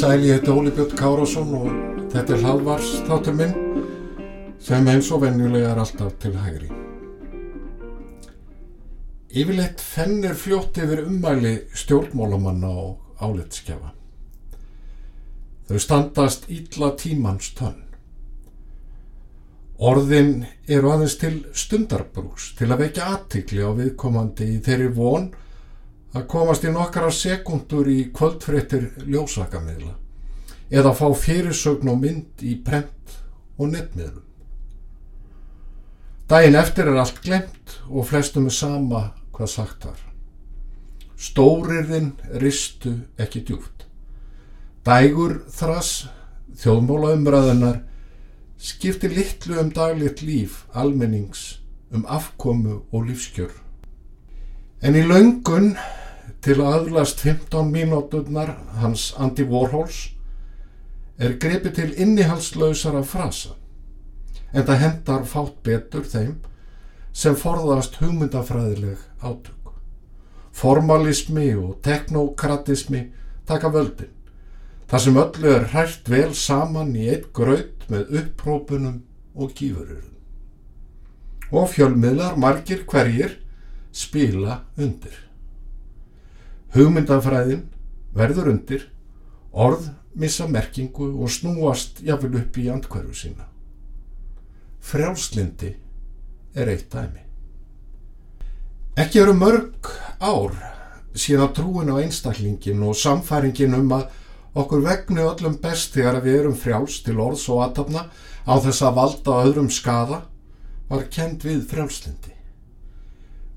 [0.00, 1.66] Sæl, ég heiti Óli Björn Kárásson og
[2.12, 3.52] þetta er halvvars þáttur minn
[4.62, 6.79] sem eins og venjulega er alltaf til hægri.
[9.30, 13.92] Yfirleitt fennir fljótt yfir ummæli stjórnmálamanna og álitskjafa.
[15.68, 17.84] Þau standast ítla tímans tönn.
[19.78, 25.30] Orðin eru aðeins til stundarbrús til að vekja aðtikli á viðkomandi í þeirri von
[26.10, 29.94] að komast í nokkara sekundur í kvöldfréttir ljósakamiðla
[30.74, 33.14] eða fá fyrirsögn og mynd í prent
[33.62, 34.26] og netmiðlum.
[36.30, 39.06] Dæin eftir er allt glemt og flestum er sama
[39.40, 40.00] hvað sagt var.
[41.20, 42.12] Stórirðin
[42.42, 43.86] ristu ekki djúft.
[44.84, 46.10] Dægur þras
[46.60, 47.80] þjóðmóla umræðunar
[48.60, 51.60] skipti litlu um daglitt líf almennings
[51.92, 53.52] um afkomu og lífskjör.
[54.84, 55.74] En í laungun
[56.44, 60.10] til að aðlast 15 mínúturnar hans Andy Warhols
[61.20, 63.56] er greipið til innihalslausara frasa
[64.52, 66.38] en það hendar fátt betur þeim
[67.12, 69.74] sem forðast hugmyndafræðileg átök.
[70.52, 73.06] Formalismi og teknokratismi
[73.46, 74.12] taka völdin
[74.90, 78.96] þar sem öllu er hrært vel saman í eitt graut með upprópunum
[79.38, 80.16] og gífururum.
[81.54, 83.36] Og fjölmiðlar margir hverjir
[83.94, 85.14] spila undir.
[86.74, 87.64] Hugmyndafræðin
[88.14, 88.84] verður undir,
[89.50, 93.46] orð missa merkingu og snúast jafnvel upp í andkverfu sína.
[94.80, 95.74] Frjálslindi
[96.54, 97.22] er eitt dæmi.
[99.00, 100.56] Ekki eru mörg ár
[101.14, 104.08] síðan trúin á einstaklingin og samfæringin um að
[104.60, 108.08] okkur vegnu öllum best þegar við erum frjáls til orðs og aðtapna
[108.46, 110.24] á þess að valda öðrum skada
[110.90, 112.34] var kend við frjálslindi.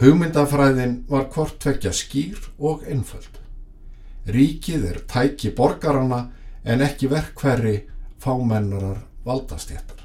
[0.00, 3.38] Hugmyndafræðin var hvort tvekja skýr og einföld.
[4.26, 6.24] Ríkið er tæki borgarana
[6.64, 7.76] en ekki verkverri
[8.20, 9.99] fámennarar valdastjættar.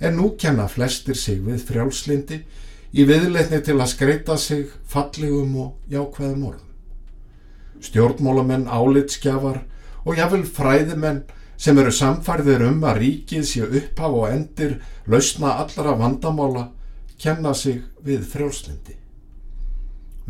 [0.00, 2.40] En nú kenna flestir sig við frjálslindi
[2.92, 6.70] í viðleitni til að skreita sig fallegum og jákvæðum orðum.
[7.80, 9.62] Stjórnmólamenn, álitskjafar
[10.04, 11.22] og jáfnvel fræðimenn
[11.60, 16.70] sem eru samfærðir um að ríkið sé upphaf og endir lausna allra vandamála
[17.20, 18.96] kenna sig við frjálslindi.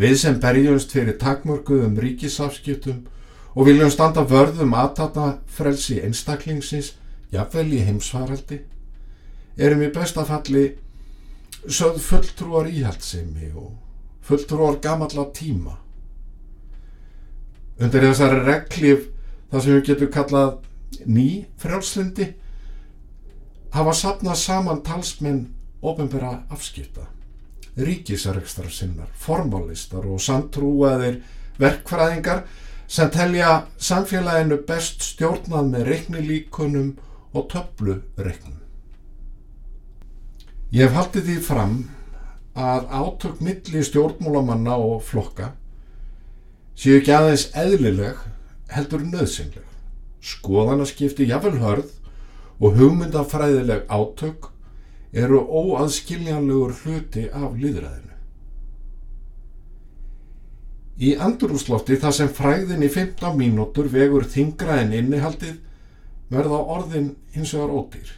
[0.01, 3.05] Við sem berjumst fyrir takmörguðum ríkisafskiptum
[3.55, 6.95] og viljum standa vörðum aðtata frelsi einstaklingsins,
[7.31, 8.63] jafnvel í heimsvaraldi,
[9.61, 10.65] erum í bestafalli
[11.67, 13.75] sögð fulltrúar íhaldsemi og
[14.25, 15.77] fulltrúar gamalla tíma.
[17.81, 19.07] Undir þessari reglif,
[19.51, 21.29] það sem við getum kallað ný
[21.61, 22.29] frjálslindi,
[23.75, 25.47] hafa sapnað saman talsmenn
[25.81, 27.07] ofinbera afskipta,
[27.81, 31.21] ríkisarrekstar sinnar, formalistar og samtrúaðir
[31.61, 32.45] verkfræðingar
[32.91, 36.97] sem telja samfélaginu best stjórnað með reiknilíkunum
[37.33, 38.59] og töflureiknum.
[40.71, 41.73] Ég hef haldið því fram
[42.55, 45.49] að átök milli stjórnmúlamanna og flokka
[46.79, 48.21] séu ekki aðeins eðlileg
[48.71, 49.65] heldur nöðsynleg.
[50.23, 51.91] Skoðanaskipti jafnvel hörð
[52.61, 54.47] og hugmyndafræðileg átök
[55.11, 58.15] eru óaðskiljanlegur hluti af líðræðinu.
[61.03, 65.59] Í andurúslótti það sem fræðin í 15 mínútur vegur þingra en innihaldið
[66.31, 68.17] verða orðin hins vegar ódýr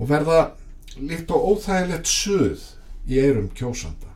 [0.00, 0.38] og verða
[0.98, 2.62] líkt og óþægilegt söð
[3.08, 4.10] í eirum kjósanda.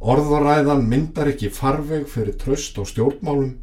[0.00, 3.54] Orðaræðan myndar ekki farveg fyrir tröst og stjórnmálum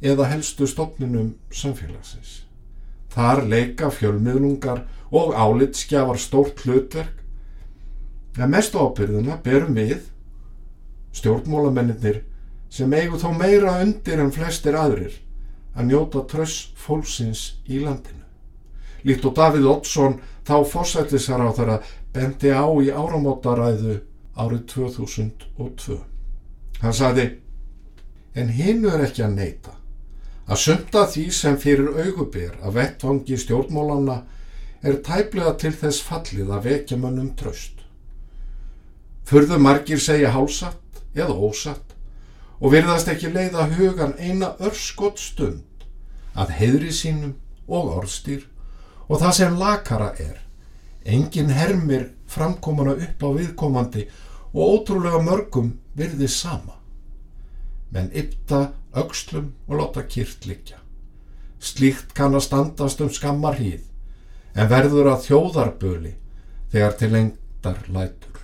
[0.00, 2.44] eða helstu stopninum samfélagsins.
[3.10, 7.18] Þar leika fjölmiðlungar og álitskjafar stórt hlutverk
[8.38, 10.06] en mest ábyrðuna berum við
[11.18, 12.22] stjórnmálamennir
[12.70, 15.18] sem eigu þó meira undir en flestir aðrir
[15.74, 18.22] að njóta tröss fólksins í landinu.
[19.04, 21.80] Líkt og Davíð Oddsson þá fósætlisar á þeirra
[22.14, 24.00] bendi á í áramótaræðu
[24.36, 25.98] árið 2002.
[26.80, 27.26] Hann saði,
[28.34, 29.76] en hinn er ekki að neyta
[30.50, 34.16] að sumta því sem fyrir augubér að vettvangi stjórnmálanna
[34.82, 37.84] er tæplega til þess fallið að vekja mönnum tröst.
[39.28, 41.94] Furðu margir segja hálsatt eða ósatt
[42.58, 45.86] og virðast ekki leiða hugan eina örskott stund
[46.34, 47.36] að heðri sínum
[47.68, 48.48] og orðstýr
[49.10, 50.36] og það sem lakara er.
[51.04, 54.06] Engin hermir framkomana upp á viðkomandi
[54.54, 56.76] og ótrúlega mörgum virði sama.
[57.90, 60.78] Menn ypta aukslum og láta kýrt liggja.
[61.58, 63.82] Slíkt kann að standast um skammar hýð
[64.54, 66.14] en verður að þjóðarböli
[66.70, 68.38] þegar til lengdar lætur.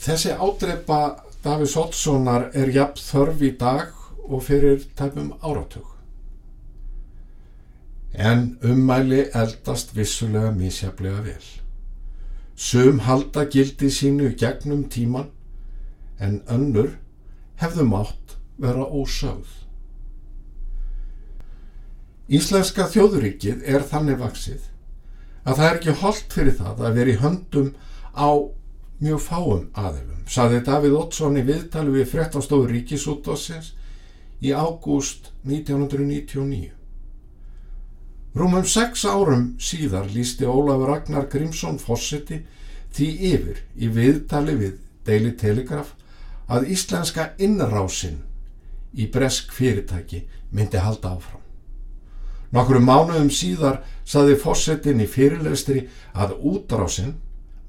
[0.00, 1.00] Þessi ádreipa
[1.44, 3.92] Davís Oddssonar er jafn þörf í dag
[4.24, 5.89] og fyrir tæpum áratug.
[8.14, 11.44] En ummæli eldast vissulega misjaflega vel.
[12.56, 15.30] Sum halda gildi sínu gegnum tíman
[16.20, 16.96] en önnur
[17.62, 19.48] hefðu mátt vera ósögð.
[22.30, 24.66] Íslenska þjóðuríkið er þannig vaksið
[25.44, 27.70] að það er ekki holdt fyrir það að vera í höndum
[28.12, 28.30] á
[29.00, 33.72] mjög fáum aðilum, saði Davíð Ottsson í viðtali við fréttastofu Ríkisútdósins
[34.44, 36.79] í ágúst 1999.
[38.30, 42.44] Rúmum sex árum síðar lísti Ólafur Ragnar Grímsson fórseti
[42.94, 45.96] því yfir í viðtali við Daily Telegraph
[46.46, 48.20] að íslenska innrásinn
[48.94, 50.22] í bresk fyrirtæki
[50.54, 51.42] myndi halda áfram.
[52.54, 57.16] Nokkru mánuðum síðar saði fósettin í fyrirlestri að útrásinn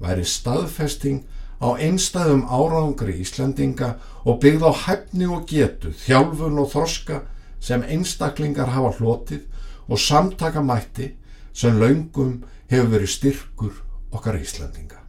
[0.02, 1.24] væri staðfesting
[1.58, 7.24] á einstæðum árangri Íslandinga og byggð á hæfni og getu, þjálfun og þroska
[7.62, 9.46] sem einstaklingar hafa hlotið
[9.88, 11.12] og samtaka mætti
[11.52, 13.82] sem laungum hefur verið styrkur
[14.12, 15.00] okkar Íslandinga.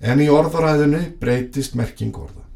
[0.00, 2.46] En í orðaræðinu breytist merking orða.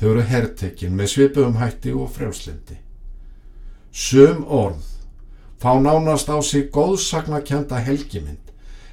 [0.00, 2.78] Þau eru herrtekinn með svipum hætti og frjálslindi.
[3.92, 4.94] Sum orð
[5.60, 8.50] fá nánast á sig góðsagnakjönda helgimind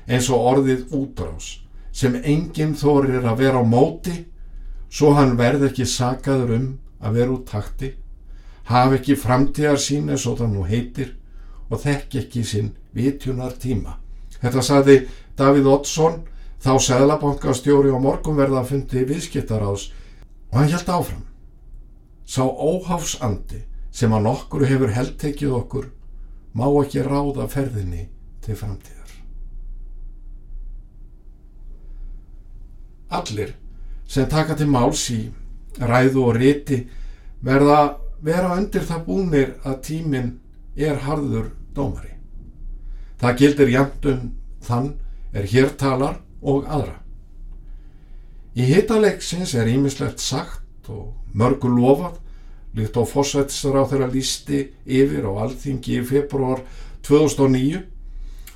[0.07, 1.47] eins og orðið útrás
[1.91, 4.13] sem enginn þorir að vera á móti
[4.91, 6.67] svo hann verð ekki sagaður um
[7.01, 7.93] að vera út takti,
[8.69, 11.15] hafi ekki framtíðar sín eins og það nú heitir
[11.69, 13.97] og þekk ekki sinn vitjunar tíma.
[14.41, 14.97] Þetta saði
[15.37, 16.21] Davíð Oddsson
[16.61, 19.89] þá seglabankastjóri og morgunverða fundi viðskiptaráðs
[20.51, 21.25] og hann held áfram.
[22.25, 25.89] Sá óháfsandi sem að nokkuru hefur heldtekið okkur
[26.55, 28.07] má ekki ráða ferðinni
[28.43, 28.97] til framtíðar.
[33.11, 33.55] Allir
[34.07, 35.21] sem taka til máls í
[35.79, 36.81] ræðu og riti
[37.43, 40.31] verða vera undir það búnir að tíminn
[40.75, 42.15] er harður dómari.
[43.21, 44.25] Það gildir jæmtun
[44.65, 44.91] þann
[45.33, 46.97] er hér talar og aðra.
[48.57, 52.19] Í hitaleiksins er ímislegt sagt og mörgu lofað
[52.75, 56.63] líkt á fósættisar á þeirra lísti yfir á alþingi í februar
[57.07, 57.81] 2009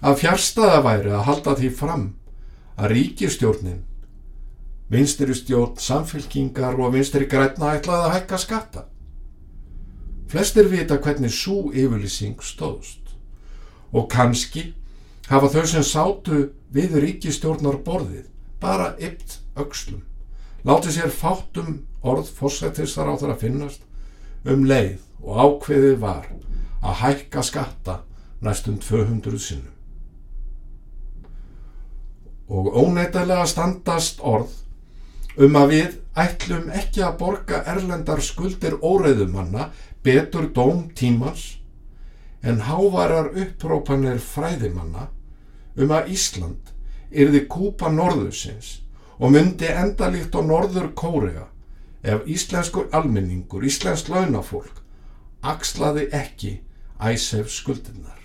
[0.05, 2.05] að fjárstaða væri að halda því fram
[2.75, 3.83] að ríkistjórnin
[4.91, 8.83] vinstri stjórn samfélkingar og vinstri græna ætlaði að hækka skatta.
[10.27, 13.13] Flestir vita hvernig svo yfirlýsing stóðst
[13.95, 14.71] og kannski
[15.29, 16.39] hafa þau sem sátu
[16.73, 18.25] við ríkistjórnar borðið
[18.61, 20.01] bara ypt aukslum.
[20.65, 23.85] Láti sér fátum orð fórsættisar á þeirra finnast
[24.49, 26.27] um leið og ákveðið var
[26.81, 27.99] að hækka skatta
[28.41, 29.71] næstum 200 sinnum.
[32.49, 34.53] Og óneitalega standast orð
[35.41, 39.69] um að við ætlum ekki að borga erlendar skuldir óreiðumanna
[40.05, 41.57] betur dóm tímans
[42.45, 45.09] en hávarar upprópanir fræðimanna
[45.75, 46.73] um að Ísland
[47.11, 48.79] yrði kúpa norðursins
[49.17, 51.47] og myndi endalíkt á norður Kórea
[52.05, 54.83] ef íslenskur almenningur, íslensk launafólk
[55.41, 56.51] axlaði ekki
[57.01, 58.19] æsef skuldinnar.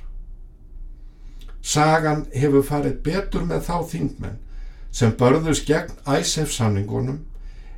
[1.60, 4.38] Sagan hefur farið betur með þá þingmenn
[4.92, 7.24] sem börðust gegn æsef samningunum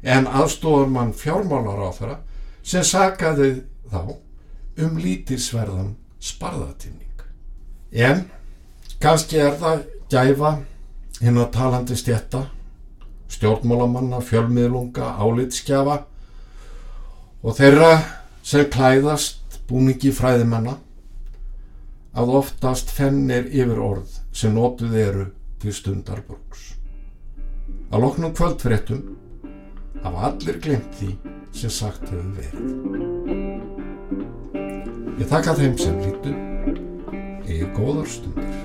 [0.02, 2.18] en aðstofar mann fjármálar á þeirra
[2.62, 4.16] sem sagaði þá
[4.83, 7.26] um lítilsverðan sparðatímning.
[7.92, 8.26] En
[9.02, 10.57] kannski er það gæfa
[11.21, 12.47] hinn að talandi stjetta
[13.33, 16.02] stjórnmálamanna, fjölmiðlunga, álitskjafa
[17.42, 17.92] og þeirra
[18.45, 20.76] sem klæðast búningi fræðimanna
[22.12, 25.26] að oftast fennir yfir orð sem nótuð eru
[25.62, 26.75] til stundarborgs.
[27.92, 29.02] Að loknum kvöldfréttum
[30.02, 31.11] hafa allir glemt því
[31.52, 32.56] sem sagt hefur verið.
[35.20, 36.32] Ég þakka þeim sem lítu
[37.52, 38.62] í góðar stundir.